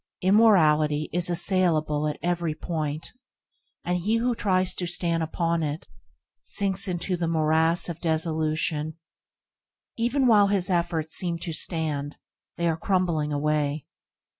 Immorality 0.23 1.11
is 1.13 1.29
assailable 1.29 2.07
at 2.07 2.17
every 2.23 2.55
point, 2.55 3.11
and 3.83 3.99
he 3.99 4.15
who 4.15 4.33
tries 4.33 4.73
to 4.73 4.87
stand 4.87 5.21
upon 5.21 5.61
it, 5.61 5.87
sinks 6.41 6.87
into 6.87 7.15
the 7.15 7.27
morass 7.27 7.87
of 7.87 7.99
desolation. 8.01 8.97
Even 9.97 10.25
while 10.25 10.47
his 10.47 10.71
efforts 10.71 11.13
seem 11.15 11.37
to 11.37 11.53
stand, 11.53 12.17
they 12.57 12.67
are 12.67 12.77
crumbling 12.77 13.31
away. 13.31 13.85